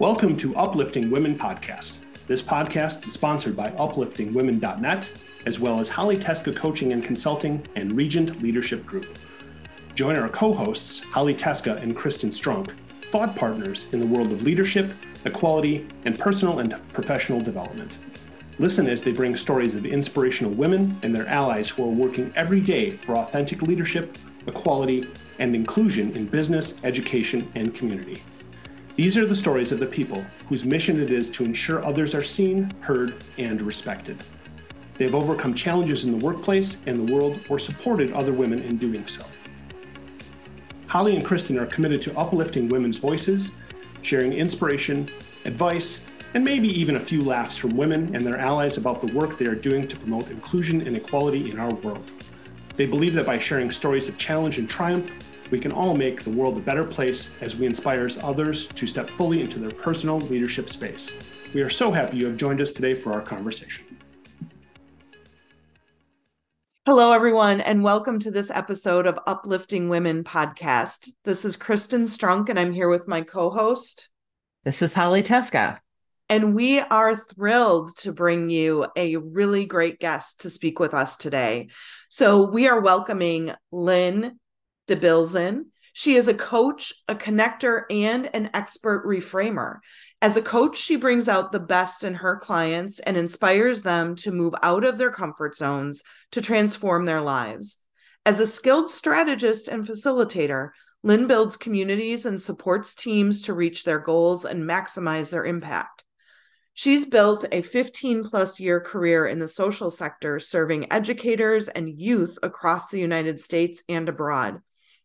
[0.00, 1.98] Welcome to Uplifting Women Podcast.
[2.26, 5.12] This podcast is sponsored by upliftingwomen.net,
[5.44, 9.18] as well as Holly Teska Coaching and Consulting and Regent Leadership Group.
[9.94, 12.74] Join our co hosts, Holly Teska and Kristin Strunk,
[13.08, 14.90] thought partners in the world of leadership,
[15.26, 17.98] equality, and personal and professional development.
[18.58, 22.62] Listen as they bring stories of inspirational women and their allies who are working every
[22.62, 25.06] day for authentic leadership, equality,
[25.38, 28.22] and inclusion in business, education, and community.
[29.00, 32.22] These are the stories of the people whose mission it is to ensure others are
[32.22, 34.22] seen, heard, and respected.
[34.96, 38.76] They have overcome challenges in the workplace and the world or supported other women in
[38.76, 39.24] doing so.
[40.86, 43.52] Holly and Kristin are committed to uplifting women's voices,
[44.02, 45.10] sharing inspiration,
[45.46, 46.02] advice,
[46.34, 49.46] and maybe even a few laughs from women and their allies about the work they
[49.46, 52.10] are doing to promote inclusion and equality in our world.
[52.76, 55.10] They believe that by sharing stories of challenge and triumph,
[55.50, 59.10] we can all make the world a better place as we inspire others to step
[59.10, 61.10] fully into their personal leadership space.
[61.52, 63.84] We are so happy you have joined us today for our conversation.
[66.86, 71.10] Hello, everyone, and welcome to this episode of Uplifting Women podcast.
[71.24, 74.08] This is Kristin Strunk, and I'm here with my co host.
[74.64, 75.78] This is Holly Teska.
[76.28, 81.16] And we are thrilled to bring you a really great guest to speak with us
[81.16, 81.68] today.
[82.08, 84.38] So, we are welcoming Lynn
[84.90, 85.66] Debilzen.
[85.92, 89.78] She is a coach, a connector, and an expert reframer.
[90.20, 94.32] As a coach, she brings out the best in her clients and inspires them to
[94.32, 97.78] move out of their comfort zones to transform their lives.
[98.26, 100.70] As a skilled strategist and facilitator,
[101.02, 106.04] Lynn builds communities and supports teams to reach their goals and maximize their impact.
[106.74, 112.38] She's built a 15 plus year career in the social sector, serving educators and youth
[112.42, 114.60] across the United States and abroad.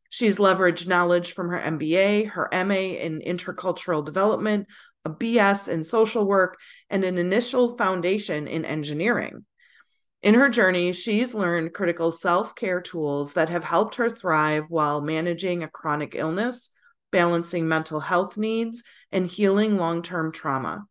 [0.09, 4.67] She's leveraged knowledge from her MBA, her MA in intercultural development,
[5.03, 6.58] a BS in social work,
[6.89, 9.45] and an initial foundation in engineering.
[10.22, 14.99] In her journey, she's learned critical self care tools that have helped her thrive while
[15.02, 16.72] managing a chronic illness,
[17.11, 20.86] balancing mental health needs, and healing long term trauma.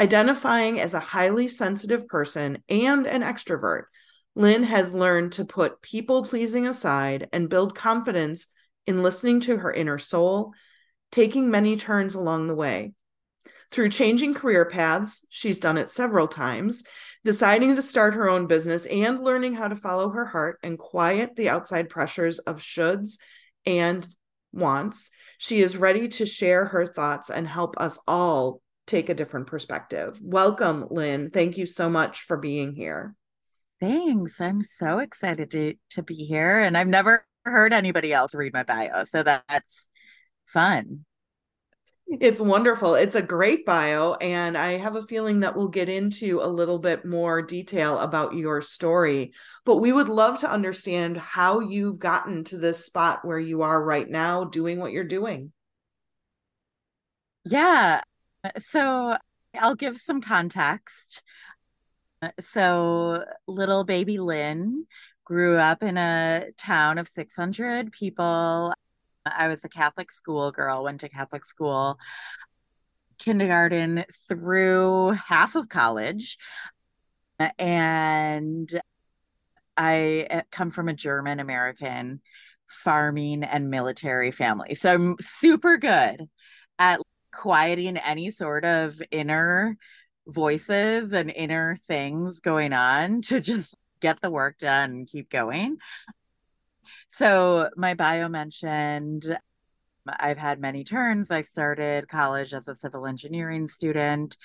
[0.00, 3.84] Identifying as a highly sensitive person and an extrovert,
[4.36, 8.46] Lynn has learned to put people pleasing aside and build confidence
[8.86, 10.52] in listening to her inner soul,
[11.10, 12.92] taking many turns along the way.
[13.70, 16.84] Through changing career paths, she's done it several times,
[17.24, 21.34] deciding to start her own business and learning how to follow her heart and quiet
[21.34, 23.18] the outside pressures of shoulds
[23.64, 24.06] and
[24.52, 25.10] wants.
[25.38, 30.20] She is ready to share her thoughts and help us all take a different perspective.
[30.22, 31.30] Welcome, Lynn.
[31.30, 33.16] Thank you so much for being here.
[33.80, 34.40] Thanks.
[34.40, 38.62] I'm so excited to to be here and I've never heard anybody else read my
[38.62, 39.88] bio, so that's
[40.46, 41.04] fun.
[42.08, 42.94] It's wonderful.
[42.94, 46.78] It's a great bio and I have a feeling that we'll get into a little
[46.78, 49.32] bit more detail about your story,
[49.64, 53.82] but we would love to understand how you've gotten to this spot where you are
[53.82, 55.52] right now doing what you're doing.
[57.44, 58.02] Yeah.
[58.58, 59.16] So
[59.54, 61.22] I'll give some context.
[62.26, 64.86] Uh, so, little baby Lynn
[65.24, 68.72] grew up in a town of 600 people.
[69.24, 71.98] I was a Catholic school girl, went to Catholic school,
[73.18, 76.38] kindergarten through half of college.
[77.58, 78.68] And
[79.76, 82.20] I uh, come from a German American
[82.66, 84.74] farming and military family.
[84.74, 86.28] So I'm super good
[86.78, 87.00] at
[87.32, 89.76] quieting any sort of inner
[90.26, 95.78] voices and inner things going on to just get the work done and keep going.
[97.08, 99.36] So, my bio mentioned
[100.08, 101.30] I've had many turns.
[101.30, 104.36] I started college as a civil engineering student,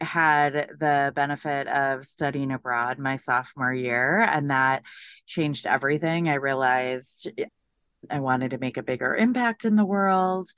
[0.00, 4.82] had the benefit of studying abroad my sophomore year, and that
[5.26, 6.28] changed everything.
[6.28, 7.28] I realized
[8.10, 10.48] I wanted to make a bigger impact in the world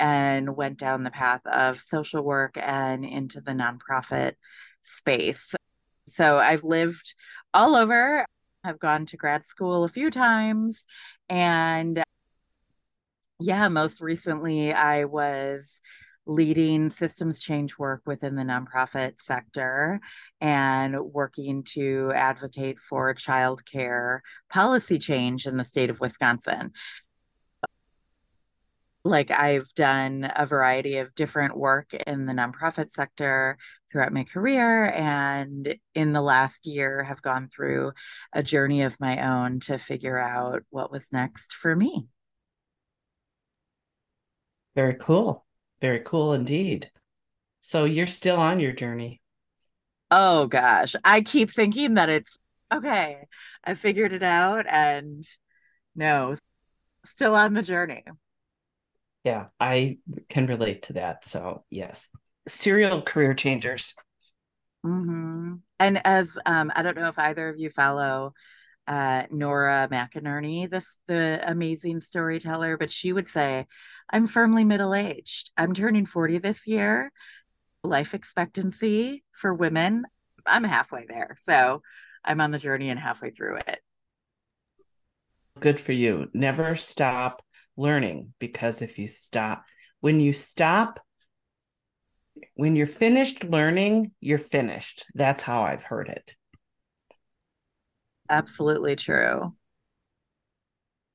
[0.00, 4.32] and went down the path of social work and into the nonprofit
[4.82, 5.54] space.
[6.08, 7.14] So I've lived
[7.52, 8.24] all over.
[8.64, 10.86] I've gone to grad school a few times.
[11.28, 12.02] And
[13.38, 15.80] yeah, most recently I was
[16.26, 20.00] leading systems change work within the nonprofit sector
[20.40, 24.20] and working to advocate for childcare
[24.50, 26.72] policy change in the state of Wisconsin
[29.04, 33.56] like I've done a variety of different work in the nonprofit sector
[33.90, 37.92] throughout my career and in the last year have gone through
[38.32, 42.06] a journey of my own to figure out what was next for me.
[44.74, 45.46] Very cool.
[45.80, 46.90] Very cool indeed.
[47.60, 49.20] So you're still on your journey.
[50.10, 50.94] Oh gosh.
[51.04, 52.38] I keep thinking that it's
[52.72, 53.24] okay.
[53.64, 55.24] I figured it out and
[55.94, 56.34] no,
[57.04, 58.04] still on the journey.
[59.24, 61.24] Yeah, I can relate to that.
[61.24, 62.08] So, yes.
[62.48, 63.94] Serial career changers.
[64.84, 65.56] Mm-hmm.
[65.78, 68.32] And as um, I don't know if either of you follow
[68.86, 73.66] uh, Nora McInerney, this the amazing storyteller, but she would say,
[74.10, 75.50] "I'm firmly middle aged.
[75.56, 77.12] I'm turning 40 this year.
[77.84, 80.04] Life expectancy for women,
[80.46, 81.36] I'm halfway there.
[81.40, 81.82] So
[82.24, 83.80] I'm on the journey and halfway through it."
[85.60, 86.28] Good for you.
[86.32, 87.42] Never stop
[87.80, 89.64] learning because if you stop,
[90.00, 91.00] when you stop
[92.54, 95.06] when you're finished learning, you're finished.
[95.14, 96.34] That's how I've heard it.
[98.28, 99.54] Absolutely true.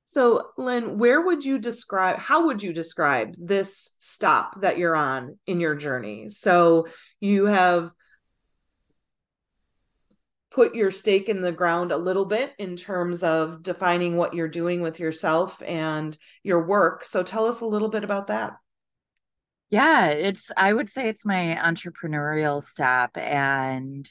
[0.07, 5.39] So, Lynn, where would you describe, how would you describe this stop that you're on
[5.47, 6.29] in your journey?
[6.29, 6.88] So,
[7.19, 7.91] you have
[10.56, 14.48] put your stake in the ground a little bit in terms of defining what you're
[14.48, 17.04] doing with yourself and your work.
[17.04, 18.54] So, tell us a little bit about that.
[19.69, 24.10] Yeah, it's I would say it's my entrepreneurial step and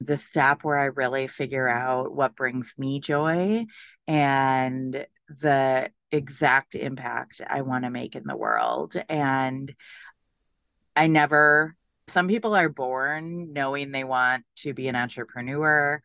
[0.00, 3.66] the step where I really figure out what brings me joy
[4.06, 8.94] and the exact impact I want to make in the world.
[9.08, 9.74] And
[10.96, 11.74] I never,
[12.14, 16.00] some people are born knowing they want to be an entrepreneur.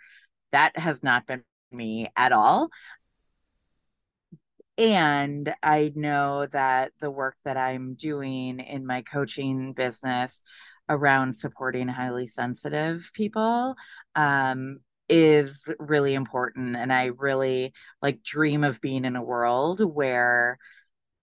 [0.52, 2.70] That has not been me at all.
[4.80, 10.42] And I know that the work that I'm doing in my coaching business
[10.90, 13.76] around supporting highly sensitive people
[14.16, 14.80] um,
[15.10, 16.76] is really important.
[16.76, 17.72] And I really
[18.02, 20.58] like dream of being in a world where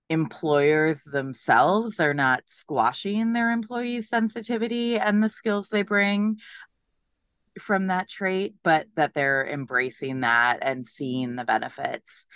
[0.09, 6.39] employers themselves are not squashing their employees' sensitivity and the skills they bring
[7.59, 12.27] from that trait, but that they're embracing that and seeing the benefits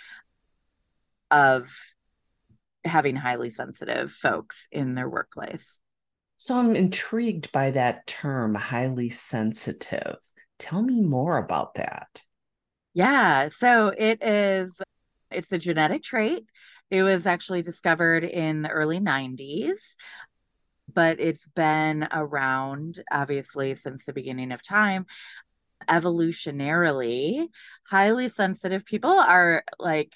[1.29, 1.71] of
[2.83, 5.79] having highly sensitive folks in their workplace.
[6.37, 10.17] So I'm intrigued by that term, highly sensitive.
[10.57, 12.23] Tell me more about that.
[12.93, 14.81] Yeah, so it is
[15.29, 16.45] it's a genetic trait.
[16.91, 19.95] It was actually discovered in the early 90s,
[20.93, 25.05] but it's been around obviously since the beginning of time.
[25.87, 27.47] Evolutionarily,
[27.89, 30.13] highly sensitive people are like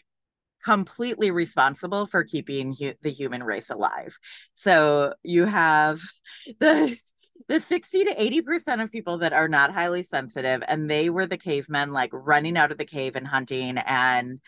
[0.63, 4.18] completely responsible for keeping hu- the human race alive.
[4.54, 6.01] So you have
[6.60, 6.98] the
[7.48, 11.38] the 60 to 80% of people that are not highly sensitive and they were the
[11.38, 14.39] cavemen like running out of the cave and hunting and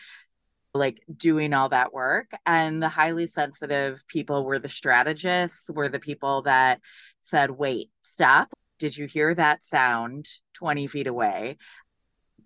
[0.74, 5.98] like doing all that work and the highly sensitive people were the strategists were the
[5.98, 6.80] people that
[7.20, 8.52] said wait stop.
[8.78, 11.56] Did you hear that sound 20 feet away?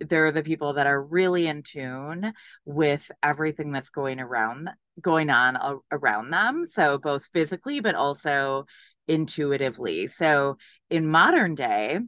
[0.01, 2.33] They're the people that are really in tune
[2.65, 4.71] with everything that's going around
[5.01, 8.67] going on a- around them so both physically but also
[9.09, 10.07] intuitively.
[10.07, 10.57] So
[10.91, 12.01] in modern day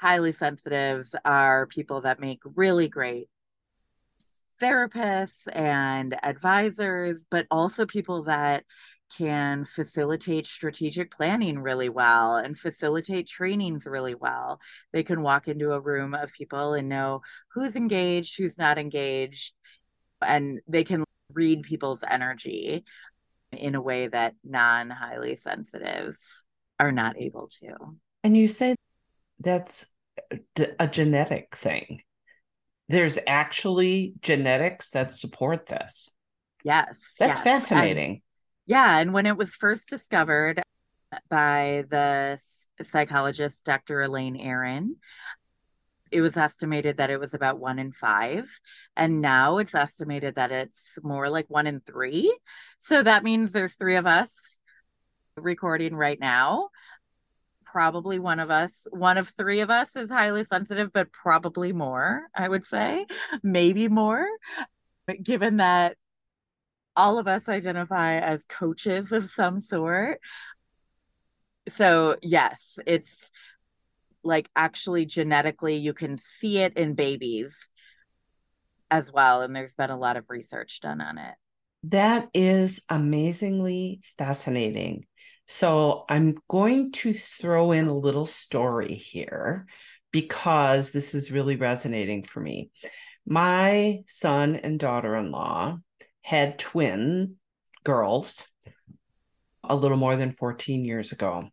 [0.00, 3.28] highly sensitives are people that make really great
[4.60, 8.64] therapists and advisors but also people that
[9.16, 14.58] can facilitate strategic planning really well and facilitate trainings really well.
[14.92, 17.22] They can walk into a room of people and know
[17.54, 19.52] who's engaged, who's not engaged,
[20.20, 22.84] and they can read people's energy
[23.52, 26.44] in a way that non highly sensitives
[26.78, 27.74] are not able to.
[28.24, 28.74] And you say
[29.38, 29.86] that's
[30.78, 32.02] a genetic thing.
[32.88, 36.12] There's actually genetics that support this.
[36.64, 37.16] Yes.
[37.18, 37.42] That's yes.
[37.42, 38.22] fascinating.
[38.66, 40.60] Yeah, and when it was first discovered
[41.30, 42.38] by the
[42.82, 44.02] psychologist Dr.
[44.02, 44.96] Elaine Aron,
[46.10, 48.48] it was estimated that it was about one in five.
[48.96, 52.36] And now it's estimated that it's more like one in three.
[52.78, 54.60] So that means there's three of us
[55.36, 56.68] recording right now.
[57.76, 62.22] Probably one of us, one of three of us is highly sensitive, but probably more,
[62.34, 63.04] I would say,
[63.42, 64.26] maybe more.
[65.06, 65.98] But given that
[66.96, 70.20] all of us identify as coaches of some sort.
[71.68, 73.30] So, yes, it's
[74.24, 77.68] like actually genetically, you can see it in babies
[78.90, 79.42] as well.
[79.42, 81.34] And there's been a lot of research done on it.
[81.82, 85.04] That is amazingly fascinating.
[85.46, 89.66] So, I'm going to throw in a little story here
[90.12, 92.70] because this is really resonating for me.
[93.26, 95.78] My son and daughter in law
[96.22, 97.36] had twin
[97.84, 98.46] girls
[99.62, 101.48] a little more than 14 years ago.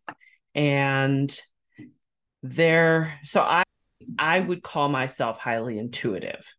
[0.54, 1.36] And
[2.42, 3.64] there, so I
[4.18, 6.54] I would call myself highly intuitive.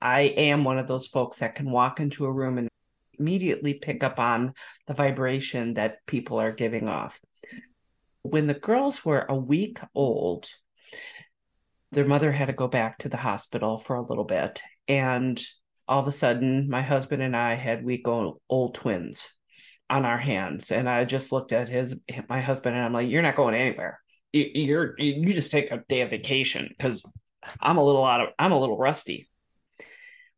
[0.00, 2.68] I am one of those folks that can walk into a room and
[3.18, 4.52] immediately pick up on
[4.86, 7.20] the vibration that people are giving off.
[8.22, 10.48] When the girls were a week old,
[11.92, 14.62] their mother had to go back to the hospital for a little bit.
[14.88, 15.42] And
[15.88, 19.32] all of a sudden, my husband and I had week old, old twins
[19.88, 20.72] on our hands.
[20.72, 21.94] And I just looked at his,
[22.28, 24.00] my husband, and I'm like, You're not going anywhere.
[24.32, 27.02] You're, you just take a day of vacation because
[27.60, 29.28] I'm a little out of, I'm a little rusty.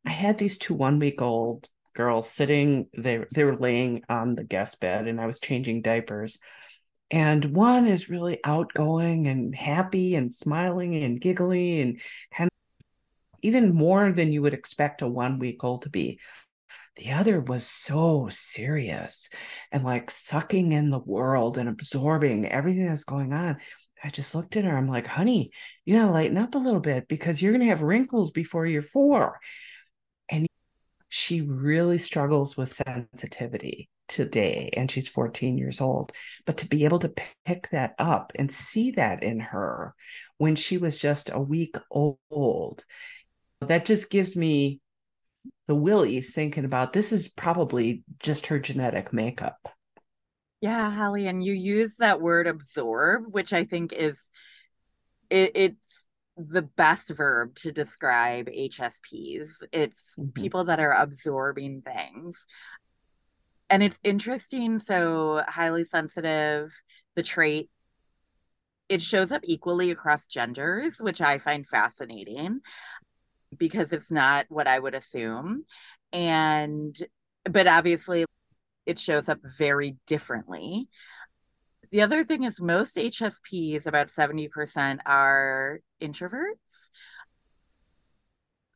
[0.05, 1.69] I had these two one week old
[1.99, 6.39] girls sitting, they, they were laying on the guest bed, and I was changing diapers.
[7.11, 12.01] And one is really outgoing and happy and smiling and giggly and
[12.33, 12.87] kind of
[13.43, 16.21] even more than you would expect a one week old to be.
[16.95, 19.29] The other was so serious
[19.73, 23.57] and like sucking in the world and absorbing everything that's going on.
[24.05, 25.51] I just looked at her i'm like honey
[25.85, 29.41] you gotta lighten up a little bit because you're gonna have wrinkles before you're four
[31.09, 36.13] she really struggles with sensitivity today and she's 14 years old.
[36.47, 39.95] But to be able to pick that up and see that in her
[40.39, 42.85] when she was just a week old
[43.61, 44.81] that just gives me
[45.67, 49.69] the willies thinking about this is probably just her genetic makeup.
[50.61, 54.31] Yeah Holly and you use that word absorb which i think is
[55.31, 56.08] it, it's
[56.39, 59.65] the best verb to describe HSPs.
[59.73, 60.31] It's mm-hmm.
[60.31, 62.47] people that are absorbing things
[63.71, 66.73] and it's interesting so highly sensitive
[67.17, 67.71] the trait
[68.89, 72.61] it shows up equally across genders which i find fascinating
[73.57, 75.65] because it's not what i would assume
[76.13, 76.97] and
[77.45, 78.25] but obviously
[78.87, 80.89] it shows up very differently
[81.91, 86.91] the other thing is most hsps about 70% are introverts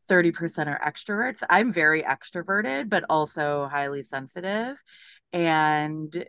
[0.09, 1.43] 30% are extroverts.
[1.49, 4.77] I'm very extroverted, but also highly sensitive.
[5.33, 6.27] And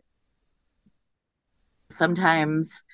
[1.90, 2.86] sometimes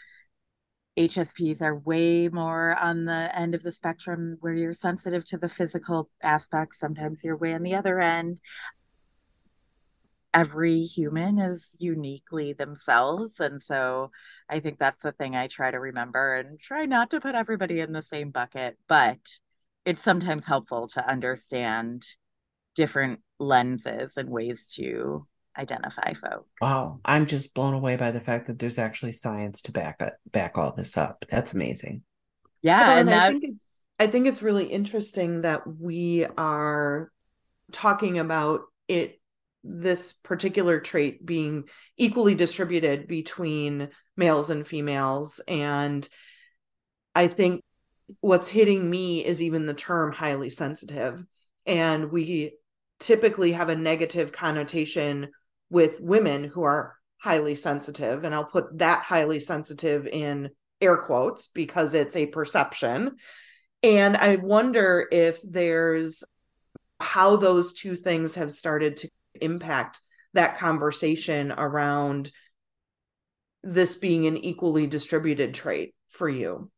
[0.98, 5.48] HSPs are way more on the end of the spectrum where you're sensitive to the
[5.48, 6.80] physical aspects.
[6.80, 8.42] Sometimes you're way on the other end.
[10.34, 13.40] Every human is uniquely themselves.
[13.40, 14.12] And so
[14.50, 17.80] I think that's the thing I try to remember and try not to put everybody
[17.80, 18.78] in the same bucket.
[18.88, 19.20] But
[19.86, 22.06] it's sometimes helpful to understand
[22.76, 25.26] different lenses and ways to
[25.58, 26.50] identify folks.
[26.62, 30.14] Wow, I'm just blown away by the fact that there's actually science to back it,
[30.32, 31.26] back all this up.
[31.30, 32.04] That's amazing.
[32.62, 33.28] Yeah, well, and, and that...
[33.28, 37.12] I think it's I think it's really interesting that we are
[37.72, 39.19] talking about it
[39.64, 41.66] this particular trait being
[41.98, 46.08] equally distributed between males and females and
[47.16, 47.64] I think
[48.22, 51.24] what's hitting me is even the term highly sensitive.
[51.66, 52.54] And we
[53.00, 55.30] typically have a negative connotation
[55.70, 58.24] with women who are highly sensitive.
[58.24, 60.50] And I'll put that highly sensitive in
[60.82, 63.18] air quotes because it's a perception.
[63.84, 66.24] And I wonder if there's
[67.00, 69.10] how those two things have started to
[69.42, 70.00] impact
[70.34, 72.32] that conversation around
[73.64, 76.72] this being an equally distributed trait for you.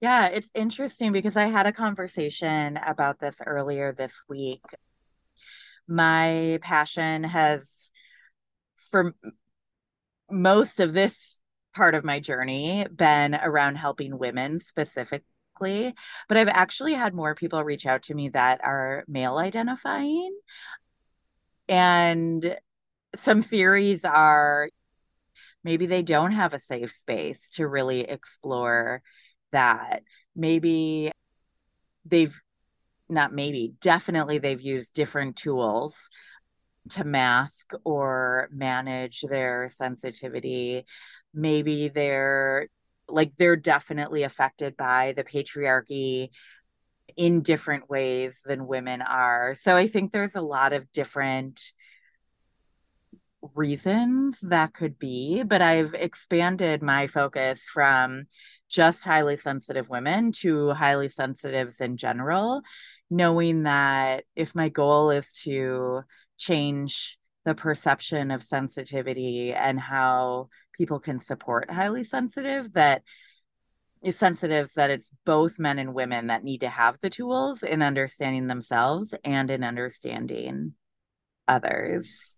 [0.00, 4.62] Yeah, it's interesting because I had a conversation about this earlier this week.
[5.88, 7.90] My passion has,
[8.76, 9.14] for
[10.30, 11.40] most of this
[11.74, 15.24] part of my journey, been around helping women specifically.
[15.60, 20.36] But I've actually had more people reach out to me that are male identifying.
[21.68, 22.56] And
[23.14, 24.70] some theories are
[25.64, 29.02] maybe they don't have a safe space to really explore
[29.52, 30.02] that
[30.36, 31.10] maybe
[32.04, 32.40] they've
[33.08, 36.08] not maybe definitely they've used different tools
[36.90, 40.84] to mask or manage their sensitivity
[41.34, 42.68] maybe they're
[43.08, 46.28] like they're definitely affected by the patriarchy
[47.16, 49.54] in different ways than women are.
[49.54, 51.60] So i think there's a lot of different
[53.54, 58.26] reasons that could be but i've expanded my focus from
[58.68, 62.62] just highly sensitive women to highly sensitives in general,
[63.10, 66.02] knowing that if my goal is to
[66.36, 70.48] change the perception of sensitivity and how
[70.78, 73.02] people can support highly sensitive that
[74.02, 77.82] is sensitive that it's both men and women that need to have the tools in
[77.82, 80.74] understanding themselves and in understanding
[81.48, 82.36] others.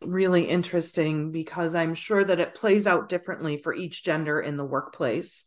[0.00, 4.64] Really interesting because I'm sure that it plays out differently for each gender in the
[4.64, 5.44] workplace.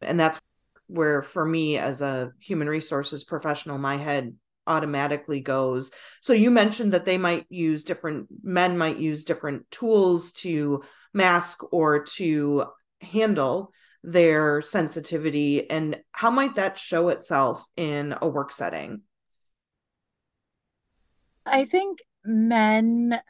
[0.00, 0.40] And that's
[0.86, 4.34] where, for me, as a human resources professional, my head
[4.70, 5.90] automatically goes.
[6.22, 11.60] So you mentioned that they might use different, men might use different tools to mask
[11.72, 12.66] or to
[13.00, 13.72] handle
[14.02, 15.68] their sensitivity.
[15.68, 19.02] And how might that show itself in a work setting?
[21.44, 23.20] I think men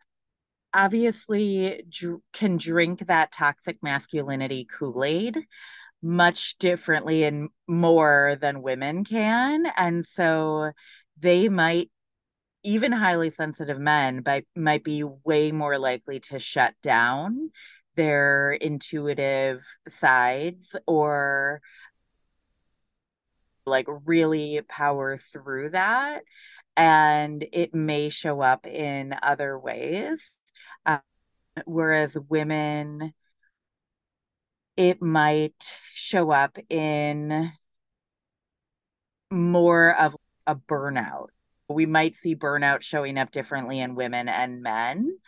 [0.75, 5.39] obviously dr- can drink that toxic masculinity Kool Aid
[6.03, 9.67] much differently and more than women can.
[9.77, 10.73] And so
[11.21, 11.91] they might,
[12.63, 17.51] even highly sensitive men, by, might be way more likely to shut down
[17.97, 21.61] their intuitive sides or
[23.67, 26.23] like really power through that.
[26.77, 30.37] And it may show up in other ways.
[30.87, 31.01] Um,
[31.65, 33.13] whereas women
[34.77, 37.53] it might show up in
[39.31, 40.17] more of
[40.51, 41.29] a burnout.
[41.69, 45.19] We might see burnout showing up differently in women and men.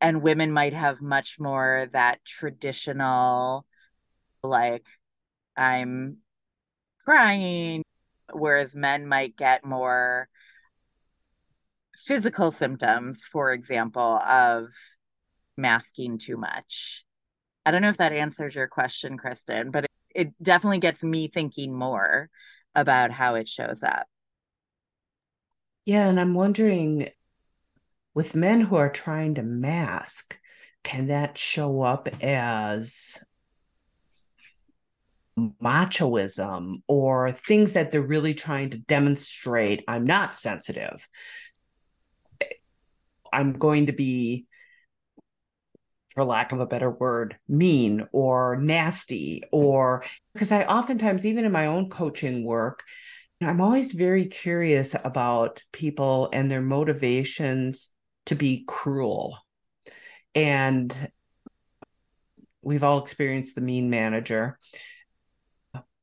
[0.00, 3.64] And women might have much more that traditional
[4.42, 4.84] like
[5.56, 6.18] i'm
[7.02, 7.82] crying
[8.32, 10.28] whereas men might get more
[11.96, 14.68] physical symptoms, for example, of
[15.56, 17.04] masking too much.
[17.64, 21.28] I don't know if that answers your question, Kristin, but it, it definitely gets me
[21.28, 22.28] thinking more
[22.74, 24.06] about how it shows up.
[25.84, 27.10] Yeah, and I'm wondering
[28.14, 30.38] with men who are trying to mask,
[30.82, 33.18] can that show up as
[35.36, 41.06] machoism or things that they're really trying to demonstrate I'm not sensitive?
[43.32, 44.46] I'm going to be,
[46.14, 51.52] for lack of a better word, mean or nasty, or because I oftentimes, even in
[51.52, 52.82] my own coaching work,
[53.42, 57.90] I'm always very curious about people and their motivations
[58.26, 59.38] to be cruel.
[60.34, 61.10] And
[62.62, 64.58] we've all experienced the mean manager.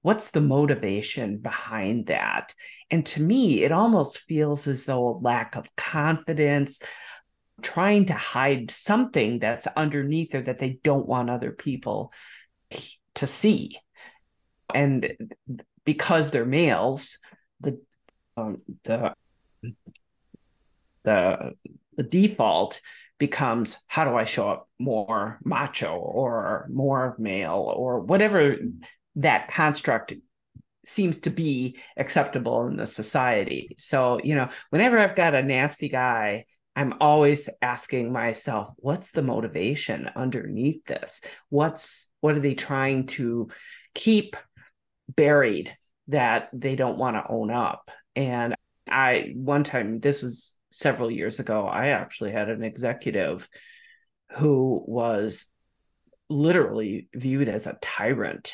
[0.04, 2.54] What's the motivation behind that?
[2.89, 6.82] And to me, it almost feels as though a lack of confidence,
[7.62, 12.12] trying to hide something that's underneath or that they don't want other people
[13.15, 13.78] to see.
[14.74, 15.34] And
[15.86, 17.17] because they're males,
[17.60, 17.82] the
[18.38, 19.13] um, the
[21.04, 21.54] the
[21.97, 22.82] the default
[23.17, 28.56] becomes how do I show up more macho or more male or whatever
[29.15, 30.13] that construct
[30.86, 33.76] seems to be acceptable in the society.
[33.78, 36.45] So, you know, whenever I've got a nasty guy
[36.76, 41.22] I'm always asking myself, what's the motivation underneath this?
[41.50, 43.50] What's what are they trying to
[43.94, 44.36] keep
[45.10, 45.76] buried
[46.08, 47.92] that they don't want to own up?
[48.16, 48.56] And
[48.90, 53.50] I one time, this was several years ago, I actually had an executive
[54.38, 55.52] who was
[56.30, 58.54] literally viewed as a tyrant.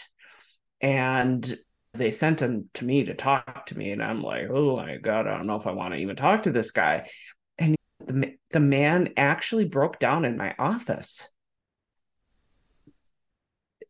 [0.82, 1.58] And
[1.93, 3.91] they sent him to me to talk to me.
[3.91, 6.43] And I'm like, oh my God, I don't know if I want to even talk
[6.43, 7.10] to this guy
[8.07, 11.29] the, the man actually broke down in my office.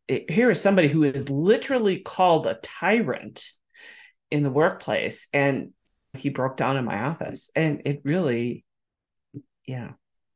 [0.08, 3.50] It, here is somebody who is literally called a tyrant
[4.32, 5.74] in the workplace, and
[6.14, 7.50] he broke down in my office.
[7.56, 8.66] And it really,
[9.66, 9.92] yeah,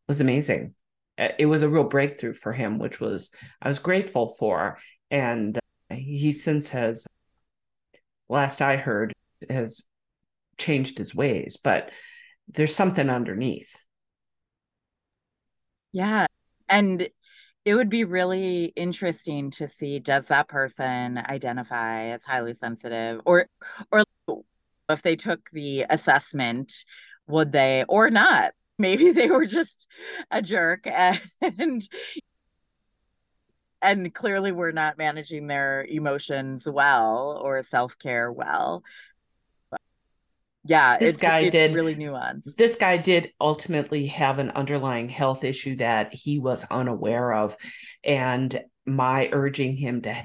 [0.07, 0.75] was amazing.
[1.17, 3.29] It was a real breakthrough for him, which was
[3.61, 4.79] I was grateful for.
[5.09, 5.57] And
[5.89, 7.05] uh, he since has,
[8.27, 9.13] last I heard,
[9.49, 9.81] has
[10.57, 11.57] changed his ways.
[11.61, 11.91] But
[12.53, 13.83] there's something underneath.
[15.91, 16.27] Yeah.
[16.69, 17.09] And
[17.65, 23.47] it would be really interesting to see does that person identify as highly sensitive or
[23.91, 24.03] or
[24.89, 26.73] if they took the assessment
[27.27, 29.87] would they or not maybe they were just
[30.31, 31.87] a jerk and
[33.83, 38.83] and clearly were not managing their emotions well or self-care well
[40.63, 42.55] yeah this guy it's did really nuanced.
[42.55, 47.57] this guy did ultimately have an underlying health issue that he was unaware of
[48.03, 50.15] and my urging him to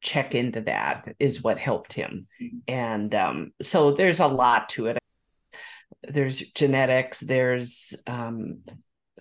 [0.00, 2.26] check into that is what helped him.
[2.66, 4.98] And um, so there's a lot to it.
[6.02, 8.62] There's genetics there's um,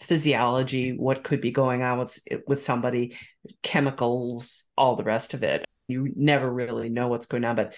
[0.01, 3.17] physiology what could be going on with with somebody
[3.63, 5.65] chemicals all the rest of it.
[5.87, 7.75] You never really know what's going on but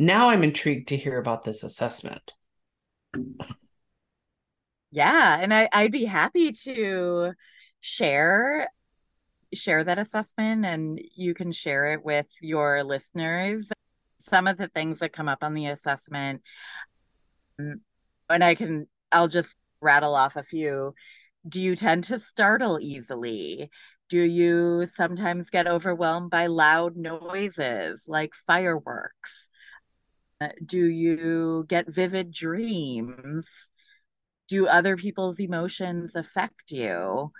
[0.00, 2.32] now I'm intrigued to hear about this assessment.
[4.90, 7.32] Yeah, and I, I'd be happy to
[7.80, 8.68] share
[9.52, 13.70] share that assessment and you can share it with your listeners.
[14.18, 16.40] Some of the things that come up on the assessment
[17.60, 17.74] mm,
[18.30, 20.94] and I can I'll just rattle off a few.
[21.46, 23.70] Do you tend to startle easily?
[24.08, 29.49] Do you sometimes get overwhelmed by loud noises like fireworks?
[30.64, 33.70] Do you get vivid dreams?
[34.48, 37.32] Do other people's emotions affect you?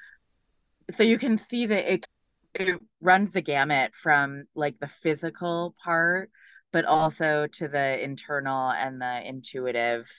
[0.90, 2.06] So you can see that it
[2.54, 6.30] it runs the gamut from like the physical part,
[6.72, 10.10] but also to the internal and the intuitive,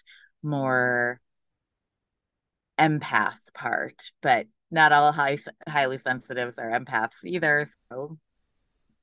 [0.42, 1.20] more
[2.80, 4.12] empath part.
[4.22, 7.68] But not all high, highly sensitives are empaths either.
[7.92, 8.18] So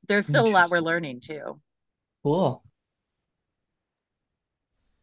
[0.08, 1.60] there's still a lot we're learning too.
[2.22, 2.64] Cool.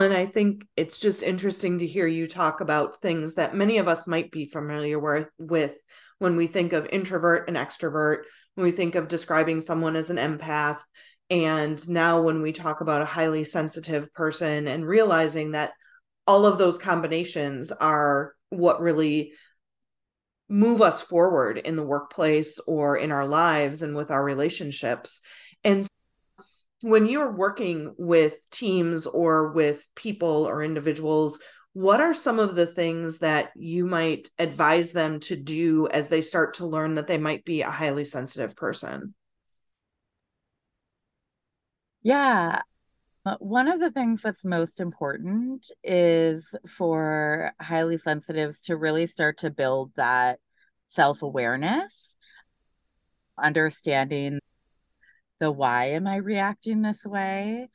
[0.05, 3.87] And I think it's just interesting to hear you talk about things that many of
[3.87, 5.75] us might be familiar with, with
[6.19, 10.17] when we think of introvert and extrovert, when we think of describing someone as an
[10.17, 10.79] empath.
[11.29, 15.71] And now, when we talk about a highly sensitive person and realizing that
[16.27, 19.33] all of those combinations are what really
[20.47, 25.21] move us forward in the workplace or in our lives and with our relationships.
[26.85, 31.39] When you're working with teams or with people or individuals,
[31.73, 36.21] what are some of the things that you might advise them to do as they
[36.21, 39.15] start to learn that they might be a highly sensitive person?
[42.03, 42.61] Yeah.
[43.25, 49.39] Uh, one of the things that's most important is for highly sensitives to really start
[49.39, 50.37] to build that
[50.85, 52.19] self awareness,
[53.39, 54.37] understanding
[55.39, 57.69] the why am I reacting this way?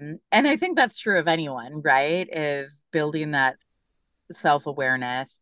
[0.00, 2.28] Mm, and I think that's true of anyone, right?
[2.30, 3.56] Is building that
[4.32, 5.40] self awareness,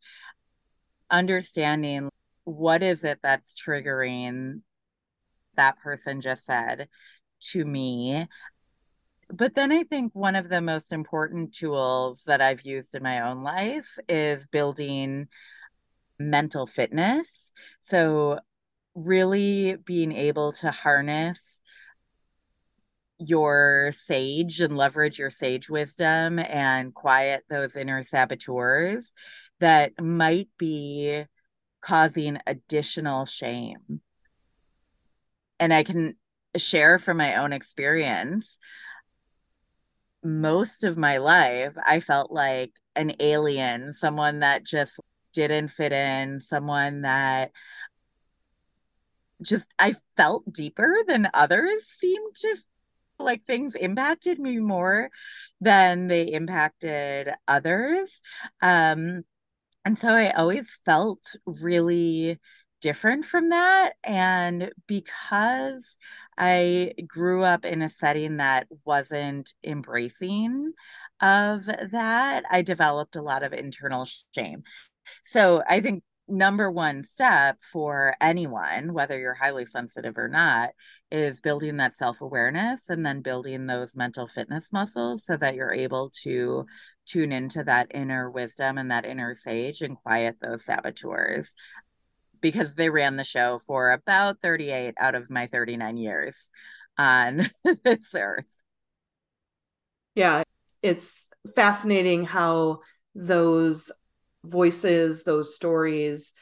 [1.10, 2.08] understanding
[2.44, 4.60] what is it that's triggering
[5.56, 6.88] that person just said
[7.52, 8.26] to me.
[9.30, 13.20] But then I think one of the most important tools that I've used in my
[13.28, 15.28] own life is building
[16.18, 17.52] mental fitness.
[17.80, 18.38] So,
[18.94, 21.62] really being able to harness
[23.18, 29.12] your sage and leverage your sage wisdom and quiet those inner saboteurs
[29.60, 31.24] that might be
[31.80, 34.00] causing additional shame.
[35.60, 36.14] And I can
[36.56, 38.58] share from my own experience.
[40.22, 44.98] Most of my life, I felt like an alien, someone that just
[45.32, 47.50] didn't fit in, someone that
[49.44, 52.56] just I felt deeper than others seemed to
[53.18, 55.10] like things impacted me more
[55.60, 58.20] than they impacted others.
[58.60, 59.22] Um,
[59.84, 62.38] and so I always felt really
[62.80, 63.94] different from that.
[64.04, 65.96] And because
[66.36, 70.72] I grew up in a setting that wasn't embracing
[71.20, 74.64] of that, I developed a lot of internal shame.
[75.22, 80.70] So I think number one step for anyone, whether you're highly sensitive or not,
[81.10, 85.72] is building that self awareness and then building those mental fitness muscles so that you're
[85.74, 86.66] able to
[87.06, 91.54] tune into that inner wisdom and that inner sage and quiet those saboteurs
[92.40, 96.50] because they ran the show for about 38 out of my 39 years
[96.98, 97.46] on
[97.84, 98.44] this earth.
[100.14, 100.44] Yeah,
[100.82, 102.80] it's fascinating how
[103.14, 103.90] those
[104.44, 106.32] voices, those stories,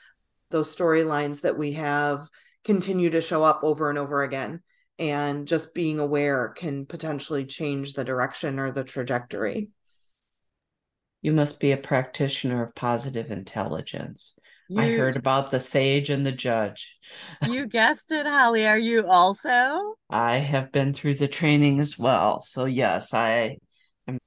[0.51, 2.29] those storylines that we have
[2.65, 4.61] continue to show up over and over again.
[4.99, 9.71] And just being aware can potentially change the direction or the trajectory.
[11.23, 14.35] You must be a practitioner of positive intelligence.
[14.69, 16.97] You, I heard about the sage and the judge.
[17.47, 18.67] You guessed it, Holly.
[18.67, 19.95] Are you also?
[20.09, 22.41] I have been through the training as well.
[22.41, 23.59] So, yes, I
[24.07, 24.19] am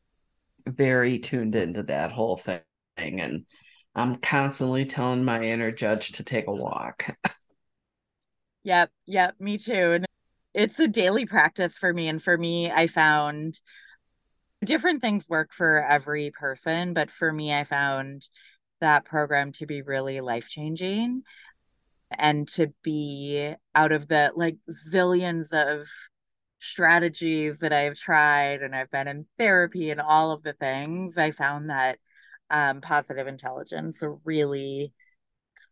[0.65, 2.61] very tuned into that whole thing.
[2.97, 3.45] And
[3.95, 7.15] I'm constantly telling my inner judge to take a walk.
[8.63, 9.93] yep, yep, me too.
[9.93, 10.05] And
[10.53, 12.07] it's a daily practice for me.
[12.07, 13.59] And for me, I found
[14.63, 16.93] different things work for every person.
[16.93, 18.27] But for me, I found
[18.81, 21.23] that program to be really life changing
[22.11, 25.87] and to be out of the like zillions of
[26.59, 31.31] strategies that I've tried and I've been in therapy and all of the things, I
[31.31, 31.99] found that
[32.49, 34.93] um, positive intelligence really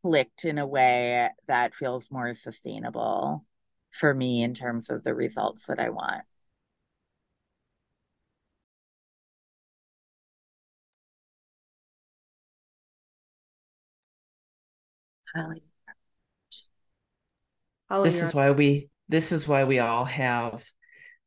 [0.01, 3.45] clicked in a way that feels more sustainable
[3.91, 6.23] for me in terms of the results that I want.
[18.03, 20.63] This is why we this is why we all have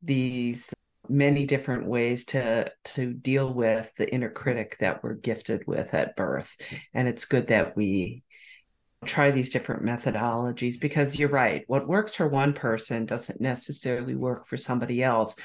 [0.01, 0.73] these
[1.09, 6.15] many different ways to to deal with the inner critic that we're gifted with at
[6.15, 6.55] birth
[6.93, 8.23] and it's good that we
[9.05, 14.47] try these different methodologies because you're right what works for one person doesn't necessarily work
[14.47, 15.35] for somebody else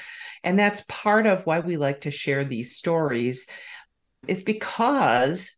[0.43, 3.45] and that's part of why we like to share these stories
[4.27, 5.55] is because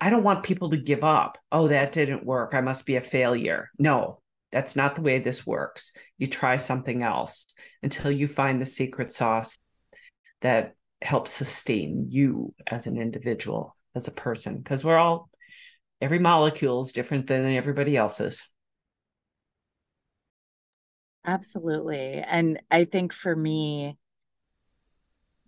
[0.00, 1.38] I don't want people to give up.
[1.50, 2.54] Oh, that didn't work.
[2.54, 3.70] I must be a failure.
[3.78, 5.92] No, that's not the way this works.
[6.16, 7.46] You try something else
[7.82, 9.58] until you find the secret sauce
[10.40, 15.28] that helps sustain you as an individual, as a person, because we're all,
[16.00, 18.42] every molecule is different than everybody else's.
[21.24, 22.22] Absolutely.
[22.26, 23.98] And I think for me,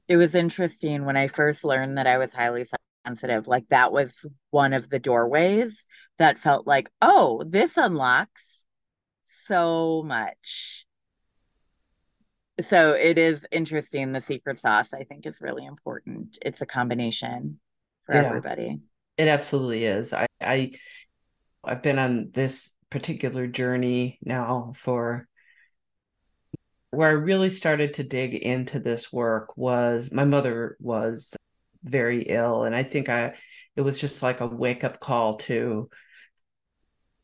[0.09, 2.67] it was interesting when I first learned that I was highly
[3.07, 3.47] sensitive.
[3.47, 5.87] Like that was one of the doorways
[6.19, 8.60] that felt like, oh, this unlocks
[9.47, 10.87] so much.
[12.61, 14.13] So it is interesting.
[14.13, 16.39] The secret sauce, I think, is really important.
[16.43, 17.59] It's a combination
[18.05, 18.27] for Yeah.
[18.27, 18.81] everybody.
[19.17, 20.13] It absolutely is.
[20.13, 20.73] I, I
[21.65, 25.29] I've been on this particular journey now for
[26.91, 31.37] where I really started to dig into this work was my mother was
[31.85, 33.35] very ill and I think I
[33.77, 35.89] it was just like a wake up call to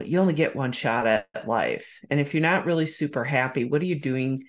[0.05, 3.83] you only get one shot at life and if you're not really super happy what
[3.83, 4.45] are you doing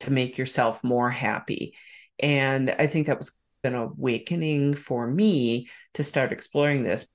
[0.00, 1.74] to make yourself more happy
[2.18, 3.34] and I think that was
[3.64, 7.06] an awakening for me to start exploring this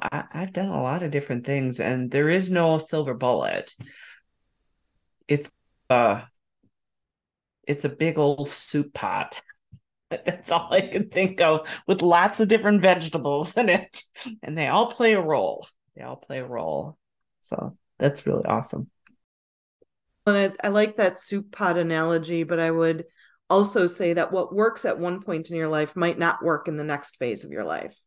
[0.00, 3.74] I, I've done a lot of different things and there is no silver bullet
[5.26, 5.50] it's
[5.90, 6.22] uh
[7.68, 9.40] it's a big old soup pot.
[10.10, 14.02] That's all I can think of with lots of different vegetables in it.
[14.42, 15.68] And they all play a role.
[15.94, 16.96] They all play a role.
[17.48, 18.90] So that's really awesome.
[20.26, 23.06] And I, I like that soup pot analogy, but I would
[23.48, 26.76] also say that what works at one point in your life might not work in
[26.76, 27.98] the next phase of your life.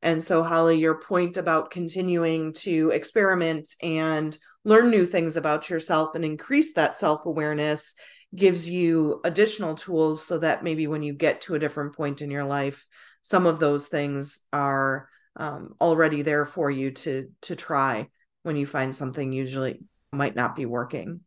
[0.00, 6.14] And so, Holly, your point about continuing to experiment and learn new things about yourself
[6.14, 7.94] and increase that self awareness
[8.34, 12.30] gives you additional tools so that maybe when you get to a different point in
[12.30, 12.86] your life,
[13.22, 18.08] some of those things are um, already there for you to to try
[18.48, 19.78] when you find something usually
[20.10, 21.20] might not be working.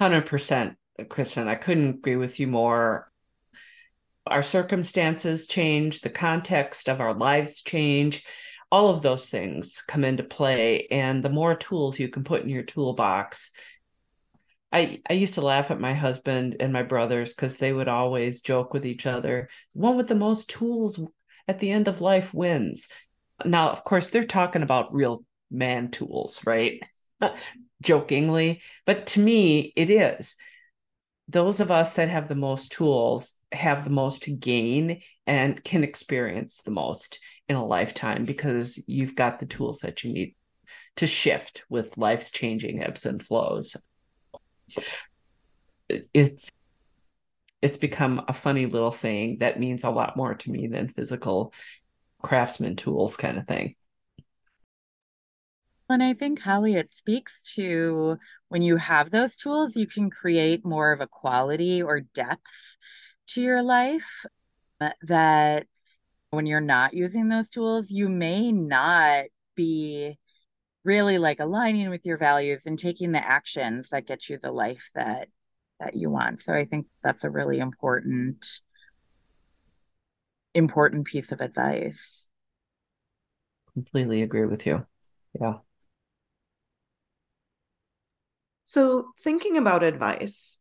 [0.00, 1.48] 100%, Kristin.
[1.48, 3.10] I couldn't agree with you more.
[4.28, 8.24] Our circumstances change, the context of our lives change.
[8.70, 10.86] All of those things come into play.
[10.88, 13.50] And the more tools you can put in your toolbox,
[14.70, 18.40] I, I used to laugh at my husband and my brothers because they would always
[18.40, 19.48] joke with each other.
[19.72, 21.00] One with the most tools
[21.48, 22.86] at the end of life wins.
[23.44, 26.82] Now, of course, they're talking about real man tools, right?
[27.82, 28.62] Jokingly.
[28.86, 30.36] But to me, it is.
[31.28, 35.84] Those of us that have the most tools have the most to gain and can
[35.84, 40.34] experience the most in a lifetime because you've got the tools that you need
[40.96, 43.76] to shift with life's changing ebbs and flows
[46.12, 46.50] it's
[47.62, 51.52] it's become a funny little saying that means a lot more to me than physical
[52.22, 53.74] craftsman tools kind of thing
[55.90, 60.64] And I think, Holly, it speaks to when you have those tools, you can create
[60.64, 62.76] more of a quality or depth
[63.28, 64.26] to your life
[64.80, 65.66] uh, that
[66.30, 69.24] when you're not using those tools, you may not
[69.54, 70.18] be
[70.84, 74.90] really like aligning with your values and taking the actions that get you the life
[74.94, 75.28] that
[75.80, 76.40] that you want.
[76.40, 78.44] So I think that's a really important
[80.54, 82.28] important piece of advice.
[83.72, 84.84] completely agree with you
[85.40, 85.58] yeah
[88.68, 90.58] So, thinking about advice,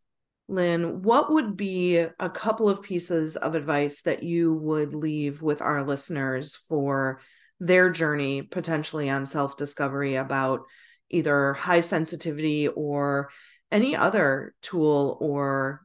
[0.47, 5.61] Lynn, what would be a couple of pieces of advice that you would leave with
[5.61, 7.19] our listeners for
[7.59, 10.61] their journey potentially on self discovery about
[11.09, 13.29] either high sensitivity or
[13.73, 15.81] any other tool or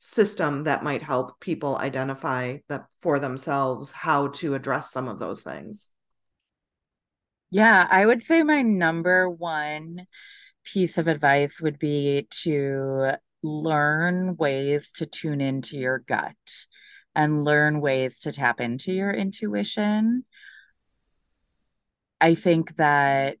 [0.00, 5.40] system that might help people identify that for themselves how to address some of those
[5.40, 5.88] things?
[7.52, 10.08] Yeah, I would say my number one
[10.64, 16.34] piece of advice would be to learn ways to tune into your gut
[17.14, 20.24] and learn ways to tap into your intuition.
[22.20, 23.36] I think that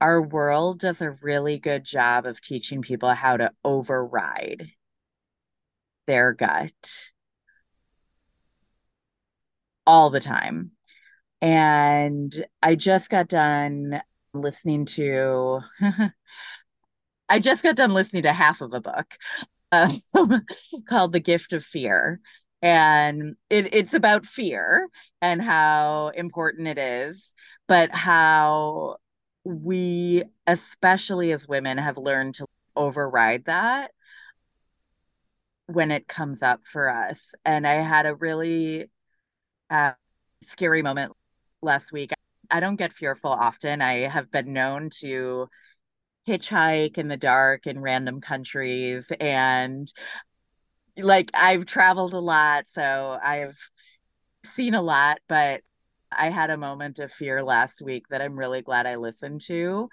[0.00, 4.70] our world does a really good job of teaching people how to override
[6.06, 7.10] their gut
[9.86, 10.70] all the time.
[11.40, 12.32] And
[12.62, 14.00] I just got done
[14.34, 15.60] listening to,
[17.28, 19.16] I just got done listening to half of a book
[19.72, 20.00] um,
[20.88, 22.20] called The Gift of Fear.
[22.62, 24.88] And it, it's about fear
[25.22, 27.34] and how important it is,
[27.68, 28.96] but how
[29.44, 33.92] we, especially as women, have learned to override that
[35.66, 37.34] when it comes up for us.
[37.44, 38.90] And I had a really
[39.70, 39.92] uh,
[40.42, 41.12] scary moment
[41.62, 42.12] last week.
[42.50, 43.82] I don't get fearful often.
[43.82, 45.48] I have been known to
[46.26, 49.90] hitchhike in the dark in random countries and
[50.96, 53.56] like I've traveled a lot, so I've
[54.44, 55.62] seen a lot, but
[56.10, 59.88] I had a moment of fear last week that I'm really glad I listened to.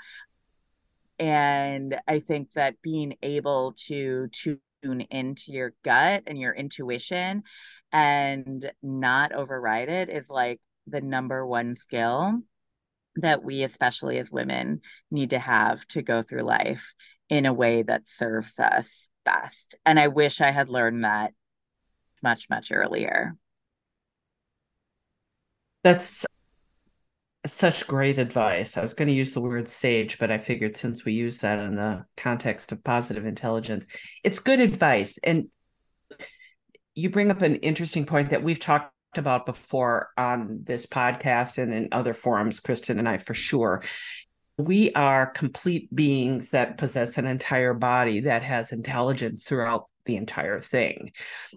[1.19, 7.43] And I think that being able to tune into your gut and your intuition
[7.91, 12.41] and not override it is like the number one skill
[13.17, 16.93] that we, especially as women, need to have to go through life
[17.29, 19.75] in a way that serves us best.
[19.85, 21.33] And I wish I had learned that
[22.21, 23.35] much, much earlier.
[25.83, 26.25] That's
[27.45, 28.75] such great advice.
[28.75, 31.59] I was going to use the word sage, but I figured since we use that
[31.59, 33.85] in the context of positive intelligence,
[34.23, 35.19] it's good advice.
[35.23, 35.49] And
[36.95, 41.73] you bring up an interesting point that we've talked about before on this podcast and
[41.73, 43.83] in other forums, Kristin and I, for sure.
[44.57, 50.61] We are complete beings that possess an entire body that has intelligence throughout the entire
[50.61, 51.11] thing.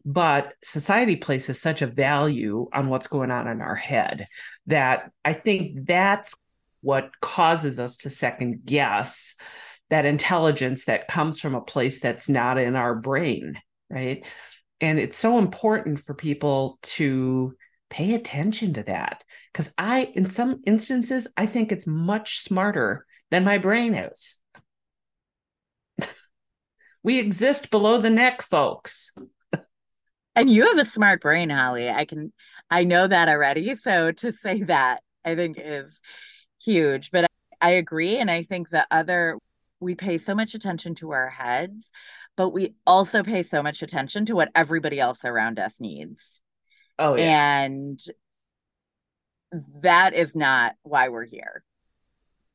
[0.05, 4.27] But society places such a value on what's going on in our head
[4.66, 6.35] that I think that's
[6.81, 9.35] what causes us to second guess
[9.90, 14.25] that intelligence that comes from a place that's not in our brain, right?
[14.81, 17.55] And it's so important for people to
[17.91, 23.45] pay attention to that because I, in some instances, I think it's much smarter than
[23.45, 24.37] my brain is.
[27.03, 29.12] we exist below the neck, folks.
[30.37, 31.88] and you have a smart brain, Holly.
[31.88, 32.33] I can,
[32.71, 33.75] I know that already.
[33.75, 36.01] So to say that, I think is
[36.62, 37.11] huge.
[37.11, 37.27] But
[37.61, 38.17] I, agree.
[38.19, 39.38] And I think the other,
[39.81, 41.91] we pay so much attention to our heads,
[42.38, 46.40] but we also pay so much attention to what everybody else around us needs.
[46.96, 47.62] Oh, yeah.
[47.64, 48.01] And
[49.83, 51.64] that is not why we're here.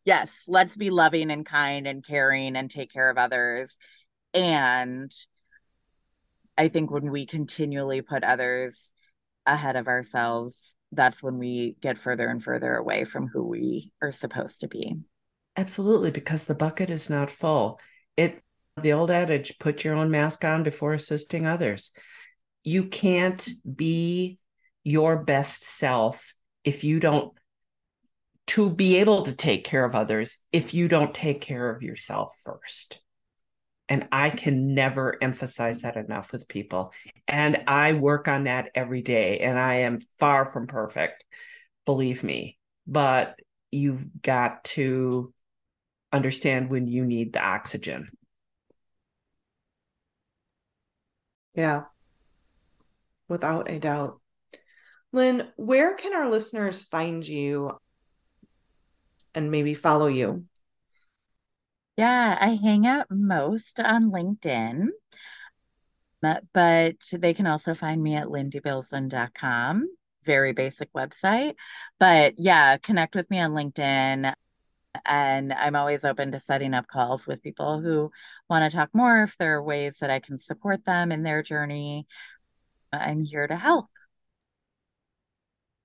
[0.05, 3.77] Yes, let's be loving and kind and caring and take care of others.
[4.33, 5.11] And
[6.57, 8.93] I think when we continually put others
[9.45, 14.13] ahead of ourselves, that's when we get further and further away from who we are
[14.13, 14.95] supposed to be.
[15.57, 17.81] Absolutely, because the bucket is not full.
[18.15, 18.41] It
[18.81, 21.91] the old adage, put your own mask on before assisting others.
[22.63, 24.39] You can't be
[24.83, 26.33] your best self
[26.63, 27.33] if you don't
[28.45, 32.37] to be able to take care of others if you don't take care of yourself
[32.43, 32.99] first.
[33.89, 36.93] And i can never emphasize that enough with people.
[37.27, 41.23] And i work on that every day and i am far from perfect
[41.85, 42.57] believe me.
[42.87, 43.39] But
[43.71, 45.33] you've got to
[46.11, 48.09] understand when you need the oxygen
[51.55, 51.83] yeah
[53.27, 54.19] without a doubt.
[55.11, 57.71] Lynn, where can our listeners find you
[59.35, 60.45] and maybe follow you?
[61.97, 64.87] Yeah, I hang out most on LinkedIn,
[66.23, 69.87] uh, but they can also find me at lynndebilzen.com.
[70.23, 71.53] Very basic website.
[71.99, 74.33] But yeah, connect with me on LinkedIn.
[75.05, 78.11] And I'm always open to setting up calls with people who
[78.49, 81.41] want to talk more if there are ways that I can support them in their
[81.41, 82.05] journey.
[82.91, 83.87] I'm here to help.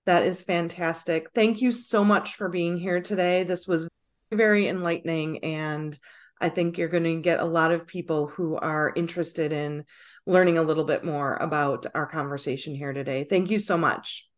[0.07, 1.29] That is fantastic.
[1.35, 3.45] Thank you so much for being here today.
[3.45, 3.89] This was
[4.31, 5.45] very enlightening.
[5.45, 5.99] And
[6.41, 9.85] I think you're going to get a lot of people who are interested in
[10.27, 13.25] learning a little bit more about our conversation here today.
[13.25, 14.29] Thank you so much.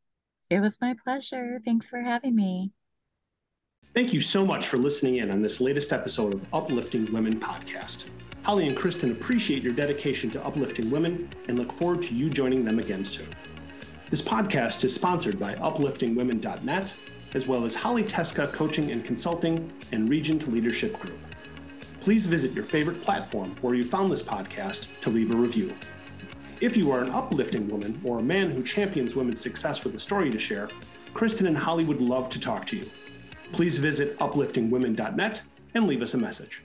[0.49, 1.61] It was my pleasure.
[1.65, 2.73] Thanks for having me.
[3.93, 8.09] Thank you so much for listening in on this latest episode of Uplifting Women podcast.
[8.45, 12.65] Holly and Kristin appreciate your dedication to uplifting women and look forward to you joining
[12.65, 13.27] them again soon.
[14.09, 16.95] This podcast is sponsored by upliftingwomen.net,
[17.35, 21.19] as well as Holly Teska Coaching and Consulting and Regent Leadership Group.
[22.01, 25.75] Please visit your favorite platform where you found this podcast to leave a review.
[26.61, 30.01] If you are an uplifting woman or a man who champions women's success with a
[30.01, 30.69] story to share,
[31.13, 32.89] Kristin and Holly would love to talk to you.
[33.53, 35.43] Please visit upliftingwomen.net
[35.75, 36.63] and leave us a message.